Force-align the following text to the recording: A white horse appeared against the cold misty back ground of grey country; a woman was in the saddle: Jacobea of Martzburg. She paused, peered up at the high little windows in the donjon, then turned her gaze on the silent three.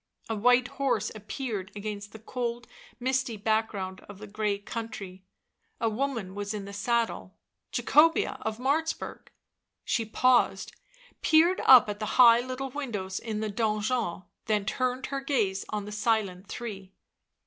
A 0.29 0.35
white 0.35 0.67
horse 0.67 1.11
appeared 1.13 1.71
against 1.75 2.11
the 2.11 2.17
cold 2.17 2.65
misty 2.99 3.37
back 3.37 3.67
ground 3.67 4.01
of 4.09 4.33
grey 4.33 4.57
country; 4.57 5.23
a 5.79 5.89
woman 5.89 6.33
was 6.33 6.55
in 6.55 6.65
the 6.65 6.73
saddle: 6.73 7.37
Jacobea 7.71 8.39
of 8.41 8.57
Martzburg. 8.57 9.27
She 9.85 10.03
paused, 10.05 10.71
peered 11.21 11.61
up 11.65 11.87
at 11.87 11.99
the 11.99 12.07
high 12.17 12.39
little 12.39 12.71
windows 12.71 13.19
in 13.19 13.41
the 13.41 13.49
donjon, 13.51 14.23
then 14.47 14.65
turned 14.65 15.05
her 15.13 15.21
gaze 15.21 15.65
on 15.69 15.85
the 15.85 15.91
silent 15.91 16.47
three. 16.47 16.93